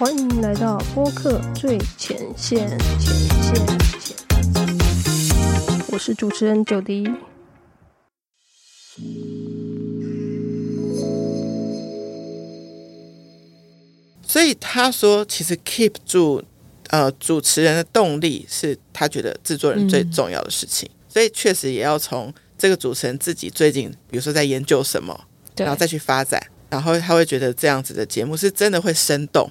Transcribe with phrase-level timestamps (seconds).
[0.00, 2.66] 欢迎来到播客最前线，
[2.98, 3.04] 前
[3.42, 3.54] 线，
[4.00, 4.16] 前。
[5.88, 7.06] 我是主持人九迪。
[14.26, 16.42] 所以他说，其实 keep 住
[16.88, 20.88] 呃主持人的动力是他觉得制作人最重要的事情。
[21.10, 25.26] 所以确实也要从这个主持人自己最近，比如说在研究什么，
[25.58, 29.50] 然后再去发展，然后他会觉得这样子的节目是真的会生动。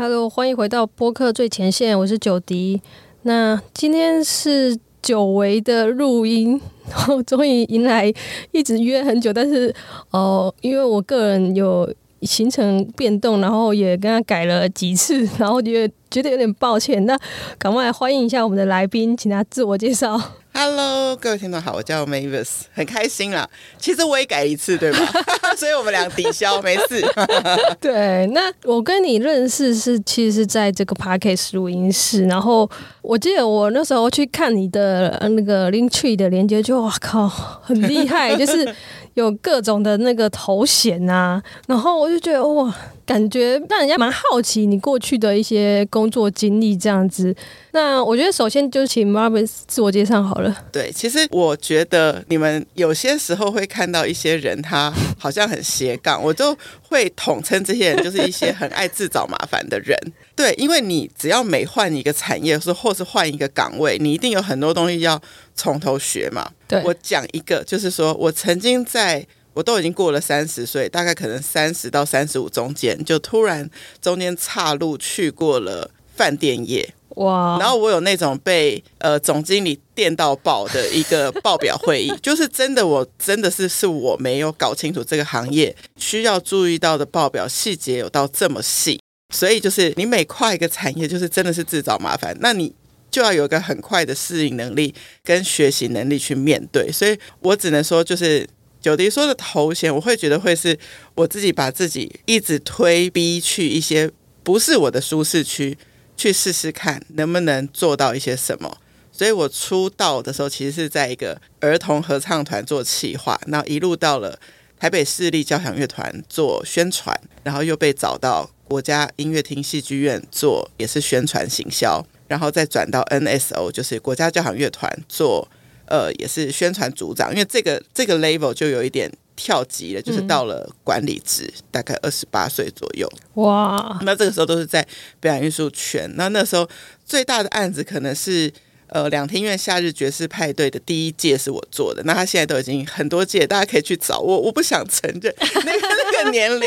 [0.00, 2.80] Hello，欢迎回到播客最前线，我是九迪。
[3.22, 8.14] 那今天是久违的录音，然后终于迎来
[8.52, 9.74] 一直约很久，但是
[10.12, 11.92] 哦，因为我个人有
[12.22, 17.04] 行程变动，然后也跟他改了几次，然后觉得觉得有点抱歉。
[17.04, 17.18] 那
[17.58, 20.16] 赶快来欢迎一下我们的来宾，请他自我介绍。
[20.60, 23.48] Hello，各位听众好，我叫 Mavis，很开心啦。
[23.78, 24.98] 其实我也改一次，对吧？
[25.56, 27.00] 所以我们俩抵消，没事。
[27.80, 32.68] 对，那我跟你认识是其实是在这个 Parkes 录音室，然后
[33.02, 37.28] 我记得我那时候去看你的那个 Link Tree 的连接，就哇靠，
[37.62, 38.74] 很厉害，就是
[39.14, 42.74] 有各种的那个头衔啊，然后我就觉得哇。
[43.08, 47.34] 感觉让人家蛮好奇你过去的一些工作经历这样子。
[47.72, 50.54] 那我觉得首先就请 Marvin 自我介绍好了。
[50.70, 59.98] 对，其实我觉得你们有些时候会看到一些人，他好像很斜杠，我就会统称这些人就是一些很爱自找麻烦的人。
[60.36, 65.18] 对，因为你只要每换一个产业，是或是换一个岗位，你一定有很多东西要
[65.54, 66.50] 从头学嘛。
[66.68, 69.26] 对我讲一个，就是说我曾经在。
[69.58, 73.68] 我都已经过了三十岁，大概可能三十到三十五中间，就突然
[74.00, 77.58] 中间岔路去过了饭店业哇！
[77.58, 89.00] 然后我有那种被呃总经理电到爆的一个报表会议， 就是真的，我真的是是我没有搞清楚这个行业需要注意到的报表细节有到这么细，
[89.34, 92.72] 所以就是你每跨一个产业，就是真的是自找麻烦，那你
[93.10, 94.94] 就要有一个很快的适应能力
[95.24, 98.48] 跟学习能力去面对，所以我只能说就是。
[98.80, 100.78] 九迪说的头衔，我会觉得会是
[101.14, 104.10] 我自己把自己一直推逼去一些
[104.42, 105.76] 不是我的舒适区，
[106.16, 108.78] 去试试看能不能做到一些什么。
[109.12, 114.38] 所以我出道的时候，其实是在一个儿童合唱团做企划，然后一路到了
[114.78, 125.48] 台北市立交响乐团做宣传，然后又被找到国家音乐厅戏剧院做也是宣传行销，然后再转到 NSO，就是国家交响乐团做。
[125.88, 133.10] 呃，也是宣传组长，因为这个这个 level 就有一点跳级了，就是到了管理职，大概二十八岁左右。
[133.34, 134.86] 哇，那这个时候都是在
[135.20, 136.10] 表演艺术圈。
[136.16, 136.68] 那那时候
[137.04, 138.52] 最大的案子可能是。
[138.90, 144.40] 呃，两厅院夏日爵士派对的第一届是我做的，那他现在都已经很多届，大家可以去找我。
[144.40, 146.66] 我不想承认 那个那个年龄。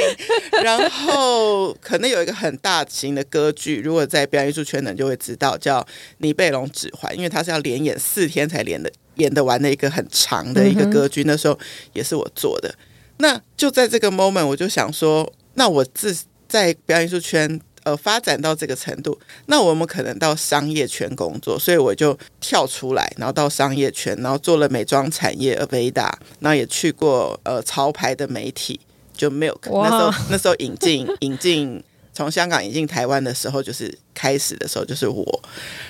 [0.61, 5.81] 然后可能有一个很大型的歌剧，如果在表演艺术圈的就会知道，叫
[6.19, 11.57] 《尼贝龙指环》，因为它是要连演四天才连的演得完的一个很长的一个歌剧，那时候
[11.93, 12.73] 也是我做的。
[13.17, 16.17] 那就在这个 moment，我就想说，那我自
[16.47, 17.59] 在表演艺术圈。
[17.83, 28.79] 呃，发展到这个程度，那我们可能到商业圈工作，所以我就跳出来，然后到商业圈，然后做了美妆产业，Aveda，然后也去过呃潮牌的媒体，
[29.17, 31.83] 就 Milk，那时候那时候引进引进
[32.13, 35.41] 从香港引进台湾的时候，就是开始的时候就是我，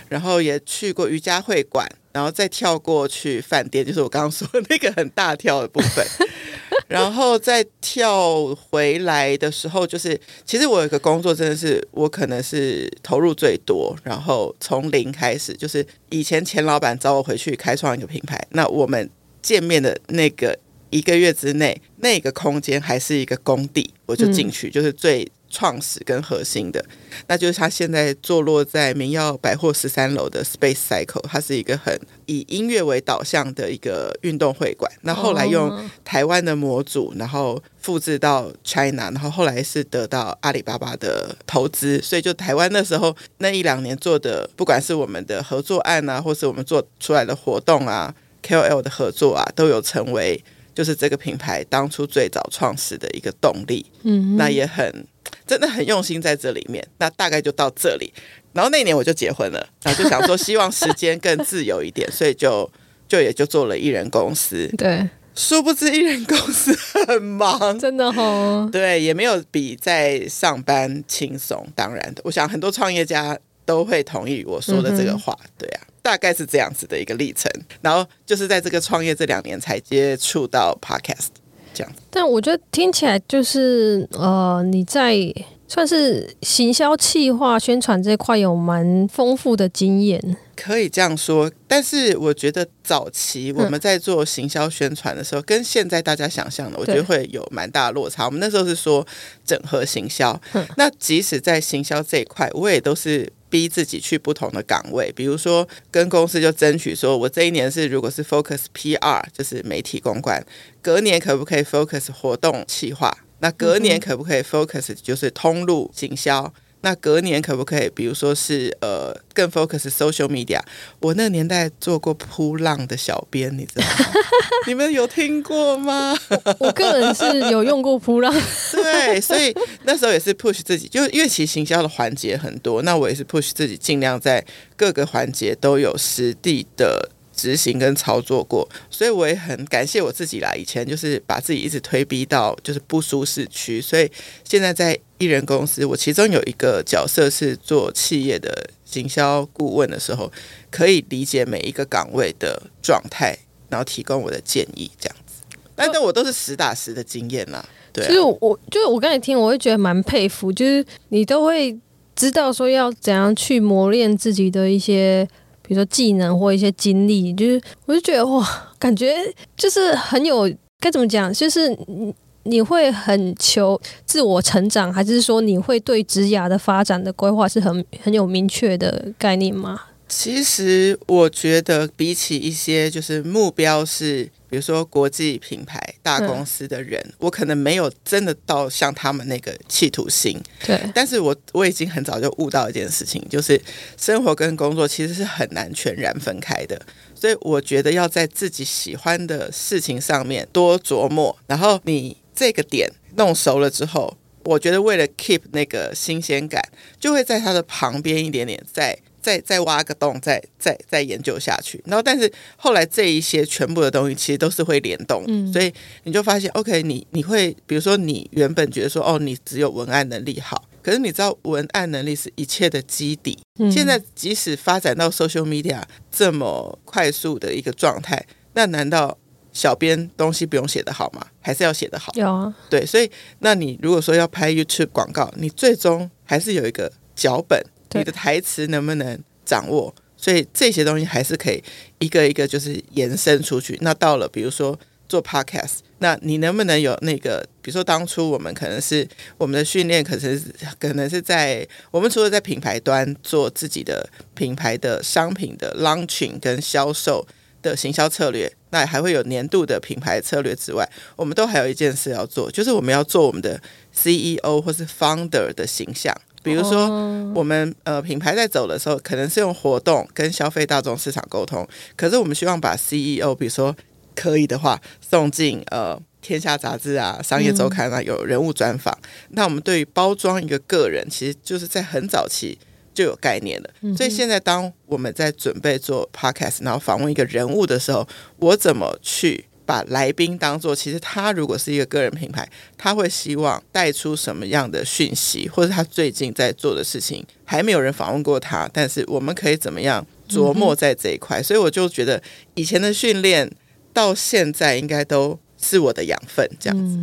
[0.08, 6.06] 然后也去过瑜伽会馆，然后再跳过去饭店，就是我刚刚说那个很大跳的部分。
[6.88, 19.10] 然后再跳回来的时候，就是其实我有一个工作，真的是我可能是投入最多，然后从零开始，就是以前前老板找我回去开创一个品牌，那我们
[19.42, 20.58] 见面的那个
[20.90, 25.30] 一个月之内，那个空间还是一个工地，我就进去，就是最。
[25.52, 26.84] 创始跟核心的，
[27.28, 34.92] 那就是他现在坐落在明耀百货十三楼的 Space Cycle，它是一个很以音乐为导向的一个运动会馆。
[35.02, 50.42] 那后来用台湾的模组，然后复制到 China，然后后来是得到阿里巴巴的投资，所以就台湾那时候那一两年做的，不管是我们的合作案啊，或是我们做出来的活动啊，KOL 的合作啊，都有成为
[50.74, 53.86] 就是这个品牌当初最早创始的一个动力。
[54.04, 55.06] 嗯，那也很。
[55.48, 58.14] 真的很用心在这里面，那大概就到这里。
[58.54, 62.70] 然后那年我就结婚了，然后就想说希望时间更自由一点，所以就
[63.08, 64.70] 就也就做了艺人公司。
[64.78, 66.74] 对，殊不知艺人公司
[67.06, 68.70] 很忙，真的哦。
[68.72, 71.68] 对，也没有比在上班轻松。
[71.76, 75.38] 当然的，我想很多创业家都会同意我说的这个话。
[75.58, 75.82] 对啊。
[76.02, 77.52] 大概是这样子的一个历程。
[77.82, 81.28] 然后就是在这个创业这两年才接触到 podcast
[81.74, 81.94] 这样。
[82.10, 85.34] 但我觉得听起来就是呃，你在。
[85.74, 90.22] 算是行销、企划、宣传这块有蛮丰富的经验，
[90.54, 91.50] 可以这样说。
[91.66, 98.26] 但是我觉得早期我们在做行销宣传的时候，跟现在大家想象的，我觉得会有蛮大的落差。
[98.26, 99.08] 我们那时候是说
[99.46, 100.38] 整合行销，
[100.76, 110.46] 那即使在行销这一块，我也都是逼自己去不同的岗位，比如说跟公司就争取说，我这一年是如果是 focus PR，就是媒体公关，
[110.82, 113.16] 隔年可不可以 focus 活动企划？
[113.42, 116.54] 那隔年可不可以 focus 就是通路行销？
[116.84, 120.60] 那隔年可不可以，比如说是呃更 focus social media？
[121.00, 124.14] 我那个年代做过扑浪的小编，你知道吗？
[124.66, 126.18] 你们有听过吗？
[126.58, 128.34] 我个人是有用过扑浪，
[128.74, 134.44] 对，所以那时候也是 push 自己，就因为其实行销的环节很多，那我也是 push 自己，尽量在
[134.76, 137.12] 各个环节都有实地的。
[137.42, 140.54] 执行跟操作过，所以我也很感谢我自己啦。
[140.54, 144.08] 以前就是把自己一直推逼到就是不舒适区，所以
[144.44, 150.32] 现在在艺人公司，我其中有一个角色是做企业的行销顾问的时候，
[150.70, 153.36] 可以理解每一个岗位的状态，
[153.70, 155.42] 然后提供我的建议这样子。
[155.76, 157.68] 但但我都是实打实的经验啦。
[157.92, 161.76] 对，就是我就是我刚才听，我会觉得蛮佩服，就是你都会
[162.16, 165.28] 知道说要怎样去磨练自己的一些。
[165.72, 168.46] 比如说技能或一些经历，就是我就觉得哇，
[168.78, 169.16] 感觉
[169.56, 172.14] 就是很有该怎么讲，就是你
[172.44, 179.80] 你会很求自我成长，还是说你会对职涯的发展的规划是很很有明确的概念吗？
[180.10, 184.30] 其实我觉得比起一些就是目标是。
[184.52, 190.38] 比如说国际品牌大公司的人，我可能没有真的到像他们那个企图心。
[190.66, 193.60] 对，但是我我已经很早就悟到一件事情，就是
[193.98, 196.80] 生活跟工作其实是很难全然分开的。
[197.16, 206.62] 所以我觉得要在自己喜欢的事情上面多琢磨，然后你这个点弄熟了之后，我觉得为了 keep 那个新鲜感，
[207.00, 209.00] 就会在它的旁边一点点在。
[209.22, 211.82] 再再挖个洞，再再再研究下去。
[211.86, 215.72] 然后，但是后来这一些全部的东西其实都是会联动，嗯所以
[216.04, 223.38] 你就发现，OK，你你会比如说你原本觉得说，哦，你只有文案能力好，可是你知道文案能力是一切的基底。
[223.72, 229.16] 现在即使发展到 social media 这么快速的一个状态，那难道
[229.54, 231.28] 小编东西不用写得好吗？
[231.42, 232.12] 还是要写得好？
[232.16, 233.10] 有啊，对，所以
[233.40, 237.64] 那你如果说要拍 YouTube 广告，你最终还是有一个脚本。
[237.94, 239.94] 你的台词能不能掌握？
[240.18, 241.64] 所以这些东西还是可以
[241.98, 243.78] 一个一个就是延伸出去。
[243.82, 244.80] 那到了比如说
[245.10, 247.44] 做 podcast，那你能不能有那个？
[247.64, 249.08] 比如说当初我们可能是
[249.38, 250.42] 我们的训练，可是
[250.80, 257.28] 可能是在我们除了在品牌端做自己的品牌的商品的 launching 跟销售
[257.62, 263.62] 的行销策略，那还会有年度的品牌策略之外，我们都还有一件事要做，就是我们要做我们的
[263.94, 266.16] CEO 或是 founder 的形象。
[266.44, 266.90] 比如说，
[267.34, 273.76] 我们呃品牌在走的时候，可能是用活动跟消费大众市场沟通，可是我们希望把 CEO，比如说
[274.16, 278.98] 可以的话，送进呃天下杂志啊、商业周刊啊，有人物专访。
[279.30, 282.58] 那我们对于包装一个个人，其实就是在很早期
[282.94, 283.70] 就有概念了。
[283.96, 289.46] 所以现在当我们在准备做 podcast，然后访问一个人物的时候，我怎么去？
[289.72, 292.46] 把来宾当做，其实他如果是一个个人品牌，
[292.78, 301.42] 他会希望带出什么样的讯息，或者他最近在做的事情，还没有人访问过他，但是我们可以怎么样琢磨在这一块？
[301.42, 302.22] 所以我就觉得
[302.56, 303.50] 以前的训练
[303.94, 307.00] 到现在应该都是我的养分，这样子。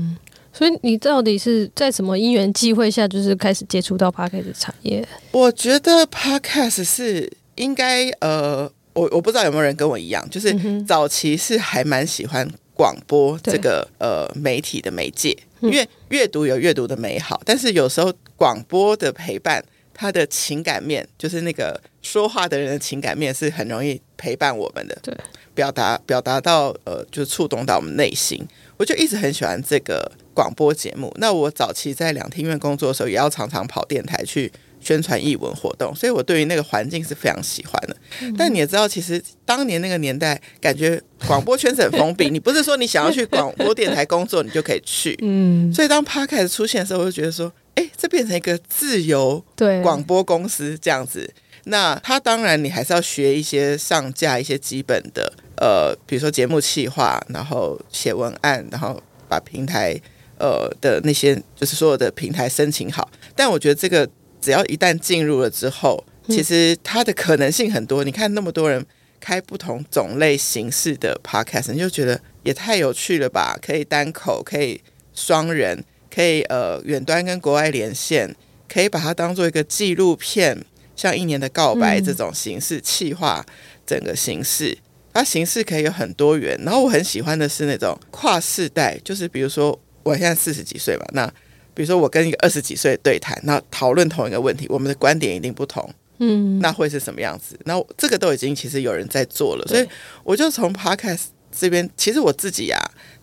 [0.53, 5.09] 所以你到底是在什么因缘际会下，就是开始接触到 podcast 产业？
[5.31, 8.71] 我觉得 podcast 是应该呃。
[8.99, 10.53] 我我不知道有没有人跟我一样，就是
[10.83, 19.65] 早期是还蛮喜欢广播这个呃媒体的媒介，因为阅读有阅读的美好，但是有时候广播的陪伴，
[19.95, 25.17] 他的情感面，就是那个说话的人的情感面是很容易陪伴我们的，对，
[25.55, 28.45] 表达表达到呃，就触动到我们内心，
[28.77, 31.13] 我就一直很喜欢这个广播节目。
[31.19, 34.53] 那我早期在两厅院工作的时候，也要常常跑电台去。
[34.81, 37.97] 宣传译文活动，所以我对于那个环境是非常喜欢的。
[38.37, 42.29] 但你也知道，其实当年那个年代，感觉广播圈子很封闭。
[42.31, 45.19] 你不是说你想要去广播电台工作，你就可以去。
[45.23, 45.73] 嗯。
[45.75, 49.45] 所以当 Podcast 出现的时候，我就觉得说，哎，这变成一个自由
[49.83, 51.29] 广播公司这样子。
[51.65, 59.95] 那他当然，你还是要学一些上架一些基本的，呃，比如说节目企划，然后写文案，然后把平台
[60.39, 63.11] 呃的那些，就是所有的平台申请好。
[63.35, 64.09] 但我觉得这个。
[64.41, 68.05] 只要一旦进入了之后，其实它的可能性很多。
[68.05, 68.85] 你看那么多人
[69.21, 73.59] 开不同种类形式的 podcast，你就觉得也太有趣了吧？
[73.61, 74.81] 可以单口，可以
[75.15, 75.83] 双人，
[76.15, 78.35] 可以呃远端跟国外连线，
[78.69, 80.65] 可以把它当做一个纪录片，
[80.95, 83.45] 像一年的告白这种形式，气化
[83.87, 84.79] 整个形式。
[85.13, 86.57] 它形式可以有很多元。
[86.63, 91.33] 然后我很喜欢的是那种跨世代，就是比如说我现在四十几岁嘛，那
[91.79, 95.89] 比如说我跟一个二十几岁对谈，那讨论同一个问题，我们的观点一定不同。
[96.19, 97.57] 嗯，那会是什么样子？
[97.67, 99.87] 那这个都已经其实有人在做了，所以
[100.25, 102.77] 我就从 podcast 这边，其实我自己呀，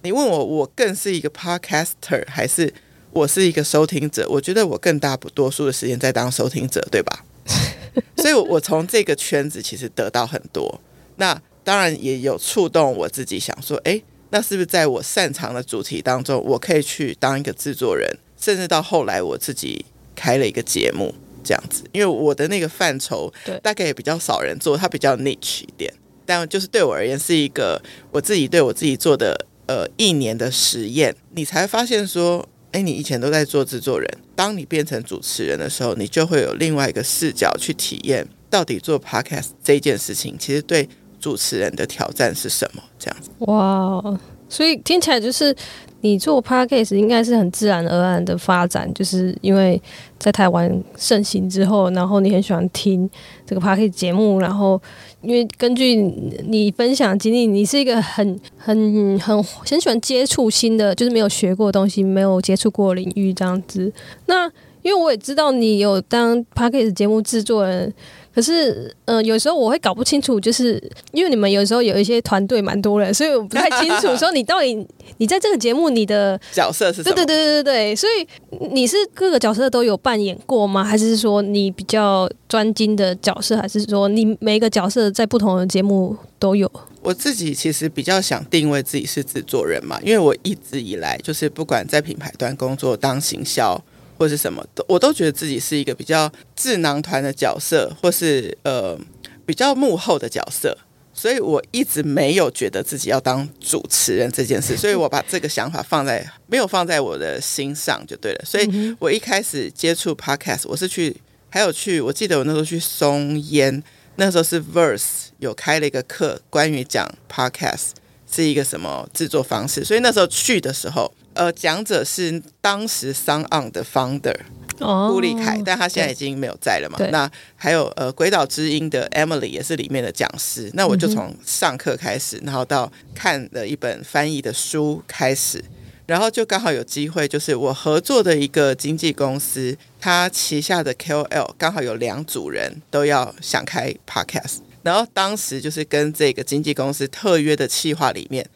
[0.04, 2.74] 你问我，我更是一个 podcaster 还是
[3.12, 4.26] 我是一个收听者？
[4.30, 7.26] 我觉得我更大不多数的时间在当收听者，对吧？
[8.16, 10.80] 所以，我从这个圈子其实得到很多。
[11.18, 18.10] 那当然也有触动我自己，想说，哎，那是不是在我擅长的主题当中，我可以去当一个制作人，
[18.46, 19.84] 甚至到后来我自己
[20.16, 21.16] 开了一个节目。
[21.48, 25.94] 这样子，因为我的那个范畴，对，大概也比较少人做，它比较 niche 一点。
[26.26, 27.80] 但就是对我而言，是一个
[28.12, 31.16] 我自己对我自己做的呃一年的实验。
[31.36, 42.82] 你才发现说，哎，你以前都在做制作人，当你变成主持人的时候，你就会有另外一个视角去体验，到底做 podcast 这件事情，其实对主持人的挑战是什么？
[42.98, 43.30] 这样子。
[43.42, 45.56] 哇，所以听起来就是。
[46.02, 49.82] 你做 podcast 应该是很自然而然的发展，就是因为
[50.20, 53.10] 在台湾盛行之后，然后你很喜欢听
[53.44, 54.80] 这个 podcast 节目，然后
[55.24, 63.92] 因为根据你分享经历，你是一个很很很很喜欢接触新的，就是没有学过东西，没有接触过领域这样子。
[64.28, 64.46] 那
[64.84, 67.92] 因为我也知道你有当 podcast 节目制作人。
[68.36, 70.74] 可是，嗯，有时候我会搞不清楚，就是
[71.14, 74.86] 因为你们有时候有一些团队蛮多人，所以我不太清楚说你到底
[75.20, 77.16] 你在这个节目你的角色是什么？
[77.16, 78.28] 对对对对对所以
[78.74, 80.84] 你是各个角色都有扮演过吗？
[80.84, 83.56] 还是说你比较专精的角色？
[83.56, 86.70] 还是说你每一个角色在不同的节目都有？
[87.02, 93.82] 我自己其实比较想定位自己是制作人嘛，因为我一直以来就是不管在品牌端工作当行销。
[94.18, 98.98] 或是什么，都我都觉得自己是一个比较智囊团的角色，或是呃
[99.46, 100.78] 比较幕后的角色，
[101.14, 108.42] 所以我一直没有觉得自己要当主持人这件事，所以我把这个想法放在没有放在我的心上就对了。
[108.46, 111.16] 所以我一开始接触 podcast，我是去
[111.50, 113.84] 还有去，我记得我那时候去松烟，
[114.16, 117.90] 那时候是 Verse 有开了一个课，关于讲 podcast
[118.32, 121.14] 是一个什么制作方式，所以那时候去的时候。
[121.36, 124.36] 呃，讲者是当时商岸的 founder
[124.78, 126.98] 顾立凯，但他现在已经没有在了嘛。
[127.12, 130.70] 那还有呃，鬼岛之音的 Emily 也是里面的讲师。
[130.74, 135.64] 那我就从上课开始，然后到看了一本翻译的书开始，
[136.06, 148.55] 然后就刚好有机会，就是我合作的一个经纪公司，他旗下的 KOL 刚好有两组人都要想开 podcast，然后当时就是跟这个经纪公司特约的企划里面，哎。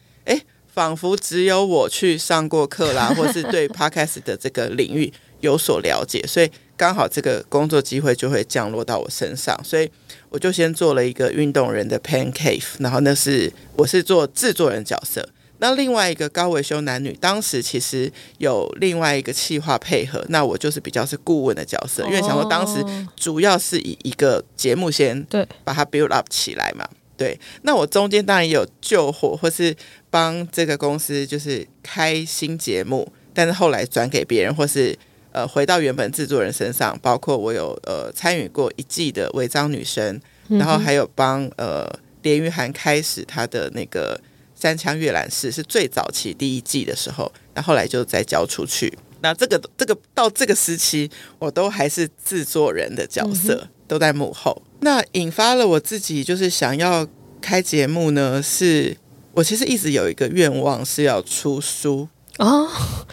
[0.72, 9.90] 仿佛只有我去上过课啦， 或是对 podcast 的这个领域有所了解，所以刚好这个工作机会就会降落到我身上，所以
[10.28, 22.82] 我就先做了一个运动人的 pan cave，然后那是我是做制作人角色，那另外一个高维修男女，当时其实有另外一个企划配合，那我就是比较是顾问的角色，因为想说当时
[23.16, 25.46] 主要是以一个节目先对。
[25.64, 26.88] 把它 build up 起来嘛。
[27.20, 29.76] 对，那我中间当然也有救火，或是
[30.08, 34.98] 帮这个公司就是开新节目，但是后来转给别人，或是
[35.30, 36.98] 呃回到原本制作人身上。
[37.02, 41.86] 包括我有呃参与过一季的违章女生，然后还有帮呃
[42.22, 44.18] 连玉涵开始她的那个
[44.54, 48.96] 三枪阅览室，是最早期第一季的时候，那后来就再交出去。
[49.20, 54.62] 那这个这个到这个时期，我都还是制作人的角色，都在幕后。
[54.80, 57.06] 那引发了我自己就是想要
[57.40, 58.96] 开节目呢，是
[59.32, 62.08] 我其实一直有一个愿望是要出书
[62.38, 62.68] 哦。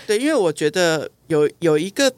[0.05, 2.13] 对，因为我觉得有有一个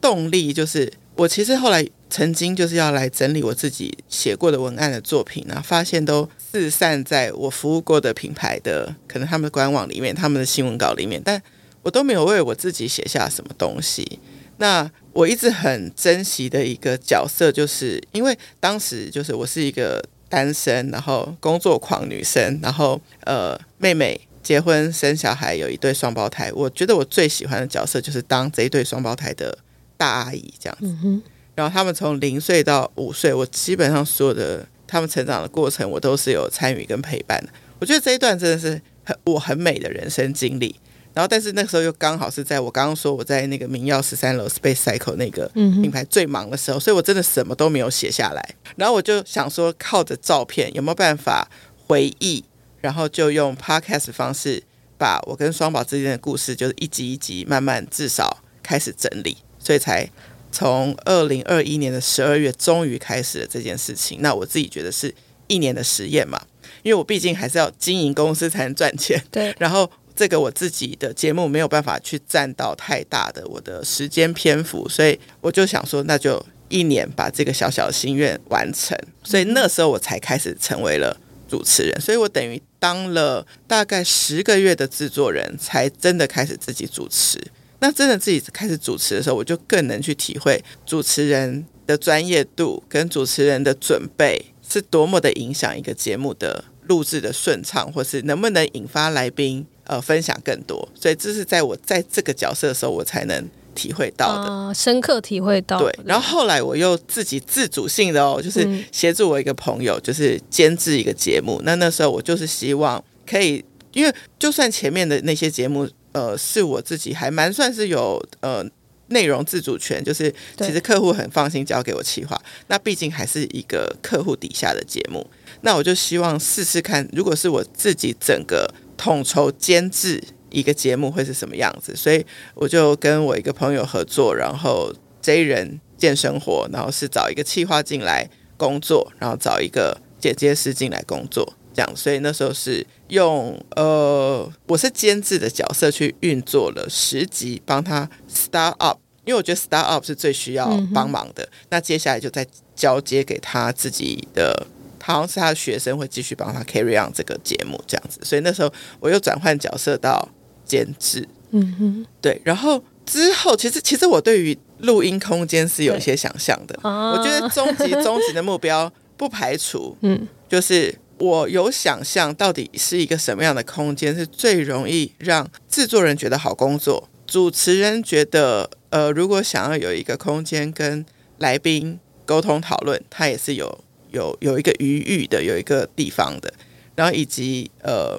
[0.00, 11.42] 动力，就是我其实后来曾经就是要来整理我自己写过的文案的作品啊，发现都四散在我服务过的品牌的可能他们的官网里面、他们的新闻稿里面，但
[11.82, 14.20] 我都没有为我自己写下什么东西。
[14.58, 26.52] 那我一直很珍惜的一个角色，就是因为当时就是我是一个单身，然后工作狂女生，然后呃妹妹结婚生小孩，有一对双胞胎。
[26.52, 29.56] 我觉得我最喜欢的角色就是当这一对双胞胎的
[29.96, 31.22] 大阿姨这样子。
[31.54, 37.48] 然后他们从零岁到五岁，我基本上所有的他们成长的过程，我都是有参与跟陪伴的。
[37.78, 40.74] 我觉得这一段真的是很我很美的人生经历。
[41.14, 48.54] 然后但是那个时候又刚好是在我刚刚说我在那个明耀十三楼 Space Cycle 那个品牌最忙的时候，所以我真的什么都没有写下来。
[48.76, 51.48] 然后我就想说，靠着照片有没有办法
[51.86, 52.44] 回忆，
[52.80, 54.62] 然后就用 Podcast 方式
[54.98, 60.10] 把我跟双宝之间的故事，就是一集一集慢慢至少开始整理，所以才。
[60.56, 64.18] 从二零二一年的十二月，终于开始了这件事情。
[64.20, 65.12] 那我自己觉得是
[65.48, 66.40] 一年的实验嘛，
[66.84, 69.20] 因为我毕竟还是要经营公司才能赚钱。
[69.32, 69.52] 对。
[69.58, 78.96] 然后这个我自己的节目没有办法去占到太大的我的时间篇幅，所以我就想说，那就一年把这个小小的心愿完成。
[79.22, 81.16] 所以那时候我才开始成为了
[81.48, 82.00] 主持人。
[82.00, 87.40] 所以我等于当了大概十个月的制作人才真的开始自己主持。
[87.80, 100.88] 那真的自己开始主持的时候，我就更能去体会主持人的专业度跟主持人的准备是多么的影响一个节目的录制的顺畅，或是能不能引发来宾呃分享更多。
[100.94, 105.78] 所以这是在我在这个角色的时候，我才能体会到的，深刻体会到。
[105.78, 111.60] 对，然后后来我又自己自主性的哦，就是协助我一个朋友，就是监制一个节目。
[111.64, 115.88] 那那时候我就是希望可以，因为就算前面的那些节目。
[116.14, 118.64] 呃，是我自己还蛮算是有呃
[119.08, 122.40] 内容自主权，就是其实客户很放心交给我企划。
[122.68, 125.28] 那毕竟还是一个客户底下的节目，
[125.62, 128.72] 那我就希望试试看，如果是我自己整个
[129.04, 131.94] 统筹监制一个节目会是什么样子。
[131.94, 141.52] 所以我就跟我一个朋友合作，然后 J 人健生活，然后是找一个企划进来工作，然后找一个剪接师进来工作。
[141.74, 151.46] 这样，所以那时候是用呃，我是监制的角色去运作了十集，帮他 start up，因为我觉得 start up 是最需要帮忙的。
[151.68, 154.66] 那接下来就再交接给他自己的，
[155.04, 158.18] 好像是他的学生会继续帮他 carry on 这个节目这样子。
[158.22, 160.28] 所以那时候我又转换角色到
[160.64, 162.40] 监制，嗯哼，对。
[162.44, 166.78] 然后之后，其实其实我对于录音空间是有一些想象的。
[166.82, 170.94] 我觉得终极终极的目标不排除，嗯，就是。
[171.18, 181.06] 我有想象，到底是一个什么样的空间是最容易让制作人觉得好工作，主持人觉得，呃，如果想要有一个空间跟
[181.38, 186.50] 来宾沟通讨论，他也是有有有一个余裕的，有一个地方的，
[186.96, 188.18] 然后以及呃，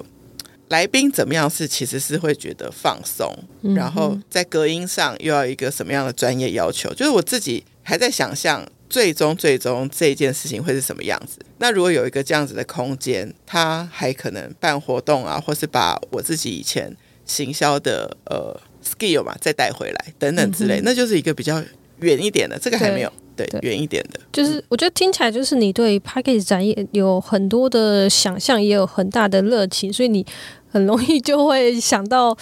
[0.68, 3.36] 来宾怎么样是其实是会觉得放松，
[3.74, 8.64] 然后在隔音上又要一个什么样的专业要求，就是我自己还在想象。
[8.88, 11.40] 最终，最终这件事情会是什么样子？
[11.58, 21.60] 那如果有一个这样子的空间，他还可能办活动啊，或是把我自己以前行销的呃 skill 嘛再带回来等等之类，那就是一个比较
[21.98, 22.56] 远一点的。
[22.56, 30.24] 这个还没有对远一点的，就是我觉得听起来就是你对 package 展业有很多的想象，也有很大的热情，所以你。
[30.68, 32.36] 很容易就会想到，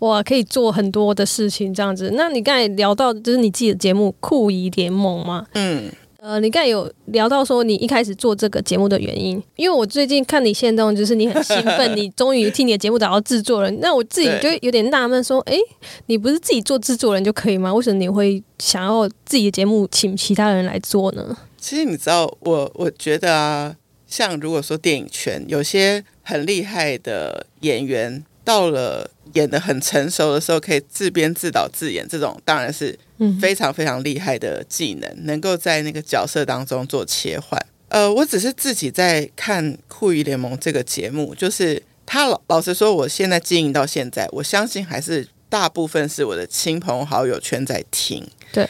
[0.00, 2.12] 哇，可以做很多的事情这样子。
[2.14, 5.46] 那你刚才聊到就是你自己的节目《酷姨联盟》吗？
[5.54, 5.90] 嗯，
[6.28, 13.74] 呃，你刚才有聊到说你一开始做这个节目的原因，因为我最近看你现动，就是你很兴奋， 你终于替你的节目找到制作人。
[13.80, 15.56] 那我自己就有点纳闷，说，哎，
[16.04, 17.72] 你不是自己做制作人就可以吗？
[17.72, 21.34] 为什么你会想要自己的节目请其他人来做呢？
[21.56, 23.74] 其实你知道，我我觉得啊，
[24.06, 26.04] 像如果说电影圈有些。
[26.30, 32.98] 很厉害的演员，到了演的很成熟的时候，可以自编自导自演，这种当然是
[33.38, 37.60] 非常非常厉害的技能，能够在那个角色当中做切换。
[37.90, 48.26] 呃，我只是自己在看《酷鱼联盟》这个节目，就是他老老实说，我现在经营到现在，我相信还是大部分是我的亲朋好友圈在听。
[48.50, 48.66] 对。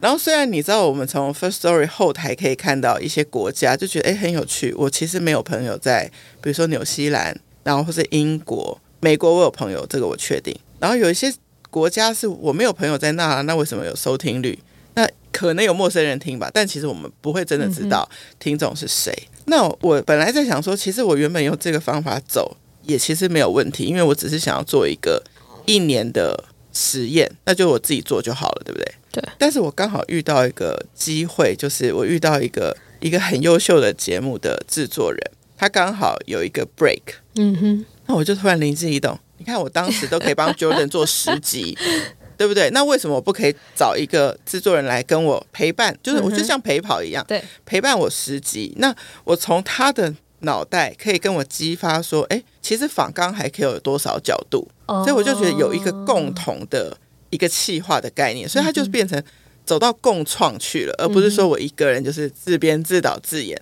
[0.00, 4.74] 然后虽然你知道，我们从 First Story 后台可以看到一些国家，就觉得哎很有趣。
[4.76, 10.54] 我其实没有朋友在，比如说纽西兰，然后或是英国、美国，我有朋友，这个我确定。
[10.78, 11.32] 然后有一些
[11.70, 14.58] 国家是我没有朋友在那，那为什么有收听率？
[14.94, 18.08] 那可能有陌生人听吧，但其实我们不会真的知道
[18.38, 19.12] 听众是谁。
[19.46, 25.22] 那我本来在想说，其实我原本用这个方法走也其实没有问题，因为我只是想要做一个
[25.64, 28.94] 一年的实验，那就我自己做就好了，对不对？
[29.12, 35.20] 对，但是我刚好遇到一个机会，就是我遇到一个一个很优秀的节目的制作人，
[35.60, 37.02] 他刚好有一个 break，
[37.34, 41.76] 嗯哼，那我就突然灵机一动，你看我当时都可以帮 Jordan 做十集，
[42.38, 42.70] 对不对？
[42.70, 45.94] 那为什么我不可以找一个制作人来跟我陪伴？
[46.02, 48.74] 就是我就像陪跑一样，对，陪伴我十集。
[48.78, 48.94] 那
[49.24, 54.66] 我从他的脑袋可以跟我激发说，哎，其实仿刚还可以有多少角度？
[54.86, 56.96] 所以我就觉得有一个共同的。
[57.32, 59.22] 一个气化的概念，所以它就是变成
[59.64, 63.56] 走到共创去了，而不是说我一个人就是自编自导自演。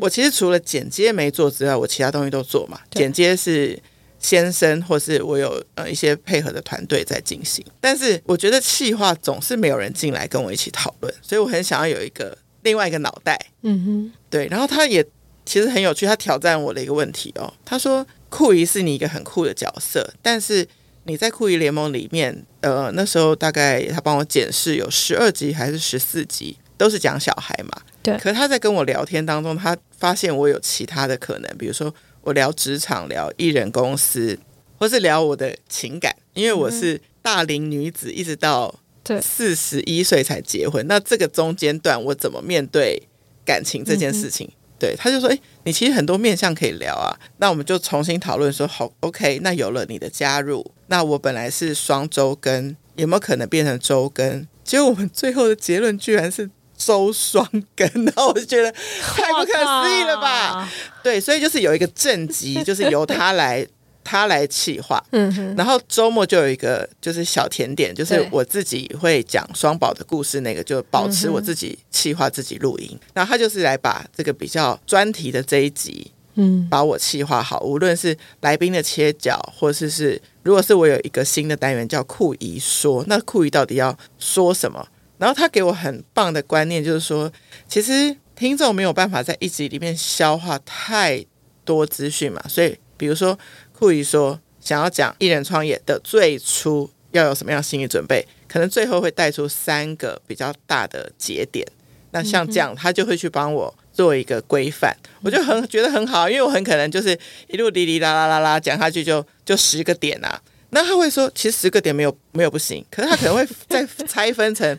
[0.00, 2.78] 我其实除了剪接没做之外，我其他东西都做嘛。
[2.90, 3.78] 剪接是
[4.18, 7.64] 先生，或是我有呃一些配合的团队在进行。
[7.80, 13.38] 但是我觉得企划总是没有人进来跟我一起讨论，所以我很想要有一个另外一个脑袋。
[13.62, 14.46] 嗯哼，对。
[14.48, 15.04] 然后他也
[15.44, 17.52] 其实很有趣，他挑战我的一个问题哦。
[17.64, 20.66] 他说酷姨是你一个很酷的角色，但是
[21.04, 27.82] 你在酷姨联盟里面，呃，那时候大概他帮我检视有十二集还是十四集，都是讲小孩嘛。
[28.08, 28.18] 对。
[28.18, 31.94] 可他在跟我聊天当中，他发现我有其他的可能，比如说。
[32.22, 34.38] 我聊职场，聊艺人公司，
[34.76, 38.74] 或是聊我的情感，因为我是大龄女子，一直到
[39.22, 40.86] 四十一岁才结婚。
[40.86, 43.00] 那这个中间段，我怎么面对
[43.46, 44.50] 感情这件事情？
[44.78, 54.46] 对，他就说：“哎，你其实很多面向可以聊啊。”那我们就重新讨论说：“好，OK。”那有了你的加入，那我本来是双周更，有没有可能变成周更？
[54.64, 56.50] 结果我们最后的结论居然是。
[56.78, 60.66] 周双根， 然后我就觉得太不可思议了吧？
[61.02, 63.66] 对，所以就是有一个正集， 就是由他来
[64.04, 84.86] 他来企划，嗯，然后周末就有一个就是小甜点，就是我自己会讲双宝的故事，那个就保持我自己企划自己录音，然后他就是来把这个比较专题的这一集，嗯，把我企划好，无论是来宾的切角，或者是如果是我有一个新的单元叫酷姨说，那酷姨到底要说什么？
[85.18, 87.30] 然后他给我很棒的观念，就是说，
[87.68, 91.24] 其实听众没有办法在一集里面消化太
[91.64, 93.38] 多资讯嘛，所以比如说
[93.72, 101.66] 库伊说想要讲艺人创业的最初要有什么样心理准备，可能最后会带出三个比较大的节点。
[102.12, 110.40] 那像这样，他就会去帮我做一个规范，我就很觉得很好，因为我很可能就是一路哩哩啦啦啦啦讲下去，就就十个点啊。
[110.70, 114.78] 那他会说，其实十个点没有没有不行，可是他可能会再 拆分成。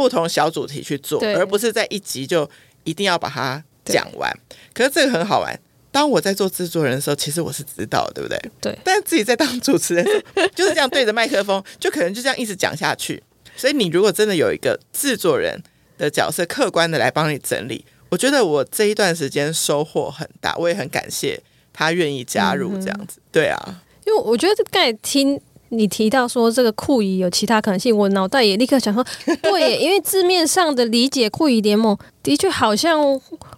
[0.00, 2.48] 不同小主题去做，而不是在一集就
[2.84, 4.34] 一定要把它讲完。
[4.72, 5.60] 可是这个很好玩。
[5.92, 8.40] 当我在做制作人的时候，其实我是知道，对不对？
[8.62, 8.78] 对。
[8.82, 10.02] 但自己在当主持人，
[10.56, 13.22] 就是这样对着麦克风，就可能就这样一直讲下去。
[13.54, 15.62] 所以你如果真的有一个制作人
[15.98, 20.56] 的角色，客观的来帮你整理，我觉得我这一段时间收获很大。
[20.56, 21.38] 我也很感谢
[21.74, 23.20] 他愿意加入这样子。
[23.30, 25.38] 对啊，因为我觉得刚才听。
[25.70, 29.04] 你提到说这个酷姨有其他可能性，我脑袋也立刻想说，
[29.40, 33.00] 对，因为字面上的理解，酷姨联盟的确好像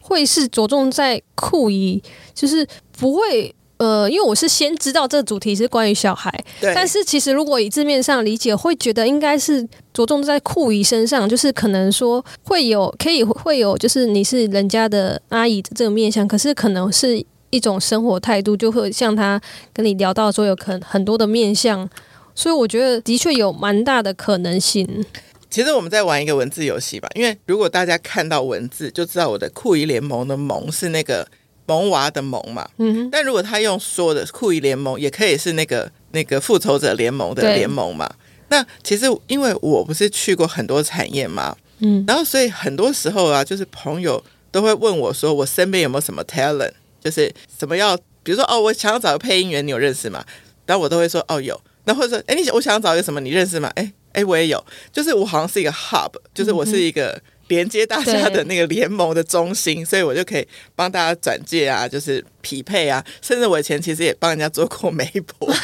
[0.00, 2.02] 会是着重在酷姨，
[2.34, 2.66] 就是
[2.98, 17.24] 不会呃，因为我是先知道这个主题是关于小孩，但是其实如果以字面上理解，会觉得应该是着重在酷姨身上，就是可能说会有可以会有，就是你是人家的阿姨的这个面相，可是可能是。
[17.52, 19.40] 一种生活态度，就会像他
[19.72, 21.88] 跟你聊到说有可很多的面相，
[22.34, 25.04] 所以我觉得的确有蛮大的可能性。
[25.50, 31.28] 其实我们在玩一个文字游戏吧，因为如果大家看到文字，就知道我的酷姨联盟的盟是那个
[31.66, 32.66] 萌娃的萌嘛。
[32.78, 33.10] 嗯。
[33.12, 38.10] 但如果他用说的酷姨联盟，也可以是那个那个复仇者联盟的联盟嘛。
[38.48, 46.72] 那其实因为我不是去过很多产业嘛，嗯，然后所以很多时候啊，就是朋友都会问我说，我身边有没有什么 talent。
[47.02, 50.24] 就是什么要，比如说哦，我想要找个配音员，你有认识吗？
[50.66, 51.60] 然后我都会说哦有。
[51.84, 53.68] 那或者说，哎，你我想要找一个什么，你认识吗？
[53.74, 54.64] 哎哎，我也有。
[54.92, 57.20] 就是我好像是一个 hub，就是我是一个
[57.52, 65.46] 连接大家的那个联盟的中心，所以我就可以帮大家转介啊，就是匹配啊，甚至我以前其实也帮人家做过媒婆。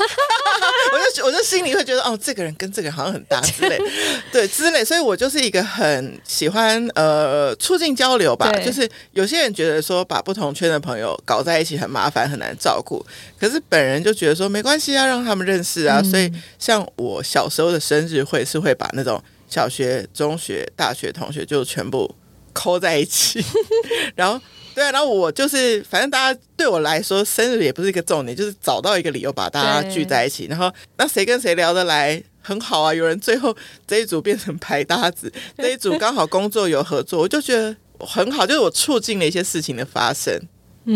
[0.91, 3.79] 我就我就心里会觉得哦，这个人跟这个人好像很搭之类，
[4.33, 8.51] 对之类，所以我就是一个很喜欢呃促进交流吧。
[8.65, 13.05] 就是有些人觉得说把不同圈的朋友搞在一起很麻烦很难照顾，
[13.39, 16.03] 可是本人就觉得说没关系啊，让他们认识啊。
[16.03, 22.15] 所以像我小时候的生日会是会把那种小学、中学、大学同学就全部
[22.53, 23.43] 扣在一起，
[24.15, 24.41] 然后。
[24.75, 30.47] 对啊，然后我就是，反正大家对我来说，生日也不是一个重点，就是找到一个理由把大家聚在一起。
[30.47, 32.95] 然后，那谁跟谁聊得来很好啊？
[32.95, 33.53] 有人最后
[33.89, 40.41] 这一组变成排搭子，这一组刚好工作有合作，我就觉得很好，就是我促进了一些事情的发生。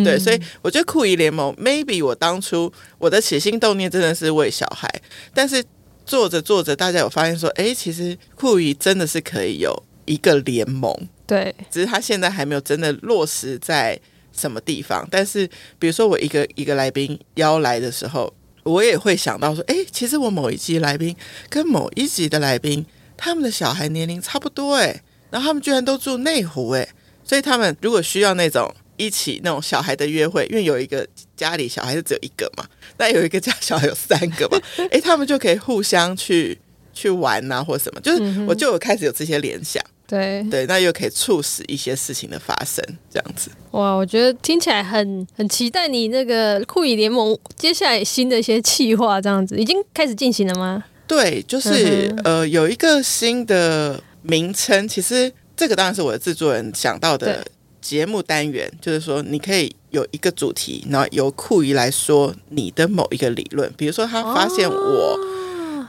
[0.04, 4.88] 对，所以我觉得酷姨联盟，maybe 我当初我的起心动念真的是为小孩，
[5.34, 5.60] 但是
[6.04, 10.94] 做着做着，大家有发现说，哎，其实酷鱼真的是可以有一个联盟。
[11.26, 13.98] 对，只是他现在还没有真的落实在
[14.32, 15.06] 什么地方。
[15.10, 18.32] 但是，比如说我一个一个来宾邀来的时候，
[18.64, 21.16] 我也会想到说，哎，其实我某一集来宾
[21.48, 22.84] 跟某一集的来宾，
[23.16, 26.86] 他们的小孩年龄差不多，哎，然后他们居然都住内湖，哎，
[27.24, 32.64] 所以他们如果需要那种一起那种小孩的约会，因为有一个家里小孩是只有一个嘛，
[32.98, 34.58] 那有一个家小孩有三个嘛，
[34.90, 36.58] 哎，他们就可以互相去
[36.92, 39.82] 去玩啊，或什么，就是我就有开始有这些联想。
[40.04, 43.50] 对对，那又可以促使一些事情的发生，这样子。
[43.70, 50.84] 哇，我觉得听起来很很期待你那个酷语联盟接下来新的一些企划，这样子已经开始进行了吗？
[51.06, 57.42] 对，就是呃，有一个新的名称，其实这个当然是我的制作人想到的
[57.82, 65.18] 节目单元，就是说你可以有一个主题，然后由酷仪来说你的某一个理论，比如说他发现我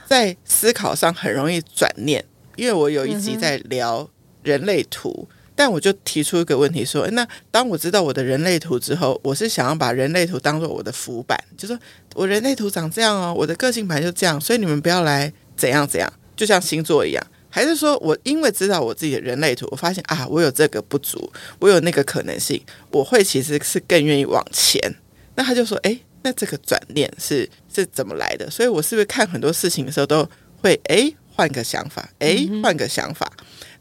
[0.06, 2.22] 在思考上很容易转念，
[2.56, 4.10] 因为我有一集在聊。
[4.44, 11.78] 人类图，但我就提出一个问题说：那当我知道我的人类图之后，我是想要把人类图当做我的浮板，就说
[12.14, 24.80] 我人类图长这样哦，我的个性盘就这样，所以你们不要来怎样怎样，就像星座一样，还是说我因为知道我自己的人类图，我发现啊，我有这个不足，我有那个可能性，我会其实是更愿意往前。
[25.36, 28.50] 那他就说：哎，那这个转念是是怎么来的？
[28.50, 30.28] 所以我是不是看很多事情的时候都
[30.60, 33.32] 会哎换个想法，哎换个想法？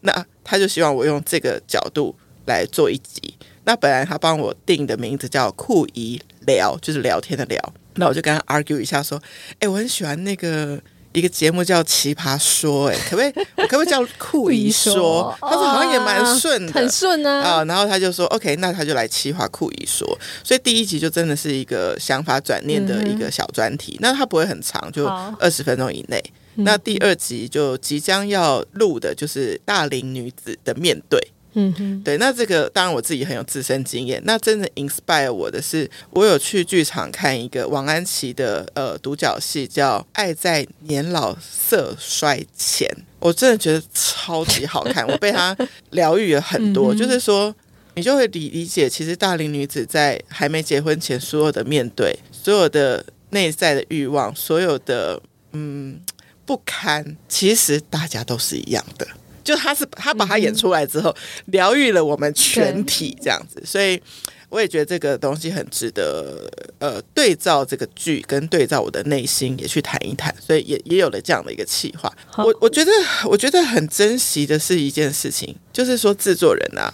[0.02, 3.34] 那他就希望我用这个角度来做一集。
[3.64, 7.74] 那本来他帮我定的名字叫“酷姨聊”，就是聊天的聊。
[7.96, 9.20] 那我就跟他 argue 一下，说
[9.58, 10.80] ：“哎，我很喜欢那个
[11.13, 13.34] 一个节目叫《奇葩说》，哎，可不可以？
[13.58, 15.34] 我可不可以叫酷姨说？
[15.39, 17.41] 他说好像也蛮顺的，很顺啊。
[17.41, 20.08] 啊，然后他就说 OK，那他就来奇葩酷姨说。
[20.43, 23.97] 所以第一集就真的是一个想法转念的一个小专题。
[24.02, 25.06] 那它不会很长，就
[25.39, 26.21] 二十分钟以内。
[26.56, 31.19] 那第二集就即将要录的，就是大龄女子的面对。
[31.54, 34.22] 嗯哼，对，那这个当然我自己很有自身经验。
[34.26, 42.88] 那真的 inspire 我的是，我有去剧场看一个王安琪的呃独角戏，叫《爱在年老色衰前》，
[43.20, 45.56] 我真的觉得超级好看，我被他
[45.92, 46.94] 疗愈了很多。
[46.94, 47.54] 就是说，
[47.96, 56.00] 你就会理理解，其实大龄女子在还没结婚前，所有的面对，所有的内在的欲望，所有的嗯。
[56.46, 59.08] 不堪，其实大家都是一样的。
[59.43, 61.15] 就他是他把他演出来之后，
[61.47, 64.01] 疗愈了我们全体这样子，所以
[64.49, 72.12] 我也觉得这个东西很值得呃对照这个剧，跟对照我的内心也去谈一谈，所以也也有了这样的一个企划。
[72.38, 72.91] 我我觉得
[73.25, 76.93] 我觉得很珍惜的是一件事情，就是说制作人啊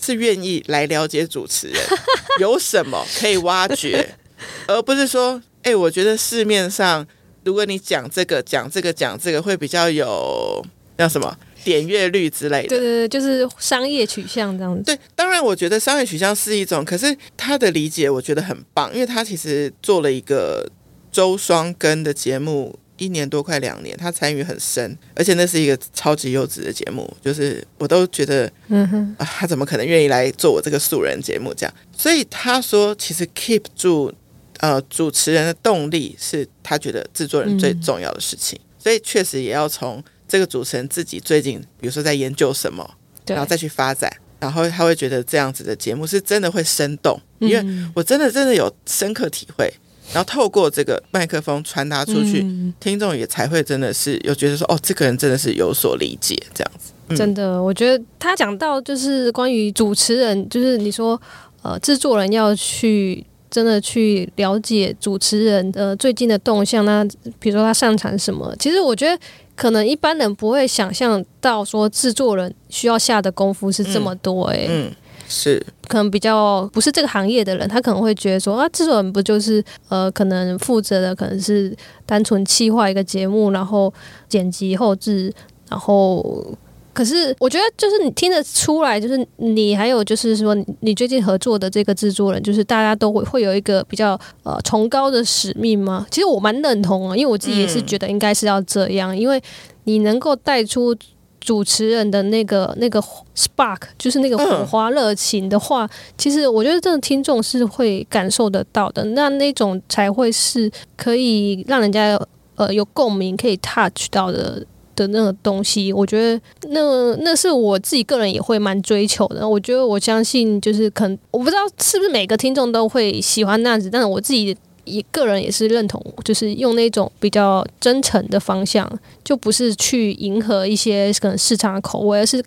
[0.00, 1.80] 是愿意来了解主持人
[2.40, 4.16] 有什么可以挖掘，
[4.66, 7.06] 而不是说哎，我觉得市面上。
[7.44, 10.64] 如果你讲这个讲这个讲这个会比较有
[10.96, 14.82] 叫什么点阅率之类的，对对对，就是商业取向这样子。
[14.84, 20.68] 对，当然我觉得商业取向是一种，可是他的理解我觉得很棒，因为他其实做了一个
[21.10, 31.74] 周双更的节目，一年多快两年，他参与很深，而且那是一个超级优质的节目，就是我都觉得，嗯哼，啊，他怎么可能愿意来做我这个素人节目这样？
[31.96, 34.12] 所以他说，其实 keep 住。
[34.58, 40.00] 呃，主持人的动力是他觉得制作人最重要的事情，所以确实也要从
[40.32, 42.90] 这个主持人自己最近，比如说在研究什么，
[43.26, 47.62] 然后再去发展，然后他会觉得这样子的节目是真的会生动，因为
[47.94, 49.70] 我真的真的有深刻体会，
[50.10, 52.40] 然后透过这个麦克风传达出去，
[52.80, 57.14] 听众也才会真的是有觉得说，哦，这个人真的是有所理解，这样子。
[57.14, 61.20] 真的，我觉得他讲到就是关于主持人，就是你说
[61.60, 63.22] 呃，制作人要去。
[63.52, 67.06] 真的去了解主持人的最近的动向，那
[67.38, 68.50] 比如说他擅长什么？
[68.58, 69.22] 其实我觉得
[69.54, 74.90] 可能一般人不会想象到说制作人需要下的功夫是这么多哎，嗯，
[75.28, 83.92] 是可能比较不是这个行业的人，他可能会觉得说啊，制作人不就是呃，可能负责的可能是单纯企划一个节目，然后
[84.28, 85.32] 剪辑后置，
[85.68, 86.54] 然后。
[86.92, 96.06] 可是我觉得，就是你听得出来，就是你还有就是说，你最近合作的这个制作人，就是大家都会会有一个比较呃崇高的使命吗？
[96.10, 99.42] 其实我蛮认同啊，因为我自己也是觉得应该是要这样，因为
[99.84, 100.94] 你能够带出
[101.40, 103.02] 主持人的那个那个
[103.34, 112.20] spark，就是那个火花热情的话，其实我觉得这个听众是会感受得到的，那那种才会是可以让人家
[112.56, 114.64] 呃有共鸣，可以 touch 到的。
[114.94, 119.48] 的那个东西，我觉得那那是我自己个人也会蛮追求的。
[119.48, 128.90] 我觉得我相信，就是可能我不知道是不是每个听众都会喜欢那样子，但是我自己一个人也是认同，就是用那种比较真诚的方向，
[129.22, 132.42] 就不是去迎合一些可能市场的口味，而是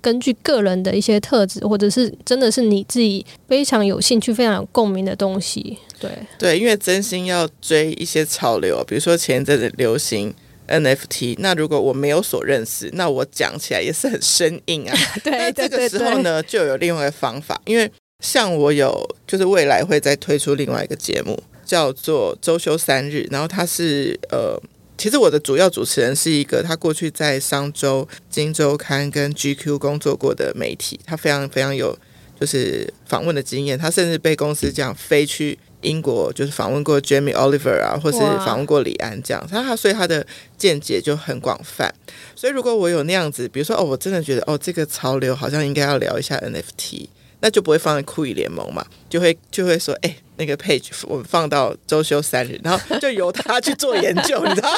[0.00, 5.78] 根据个人的一些特质，或者是真的是你自己非常有兴趣、非常有共鸣的东西。
[5.98, 10.32] 对对，因为真心要追一些潮流，比如说前一阵子流行。
[10.70, 14.96] NFT，那如果我没有所认识，那我讲起来也是很生硬啊。
[15.22, 24.60] 对，这个时候呢，就有另外一个方法，因为像我有，就是未来会再推出另外一个节目，叫做周休三日，然后它是呃
[24.96, 31.98] 其实我的主要主持人是一个他过去在商周、金周刊跟 GQ 工作过的媒体，他非常非常有
[32.38, 35.58] 就是访问的经验，他甚至被公司这样飞去。
[35.82, 40.26] 英国就是访问过 Jamie Oliver 啊，或是访问过李安这样，他他所以他的
[40.58, 41.92] 见解就很广泛。
[42.34, 47.08] 所以如果我有那样子，比如说哦，我真的觉得哦，这个潮流好像应该要聊一下 NFT，
[47.40, 54.70] 那就不会放在酷艺联盟嘛，就会就会说，哎，那个 page 我们放到周休三日，然后就由他去做研究，你知道，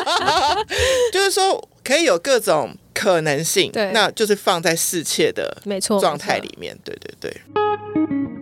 [1.13, 8.42] 就是说可以有各种可能性，对，那就是放在世界的没错状态里面，对对对。